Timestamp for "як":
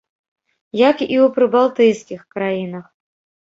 0.89-0.97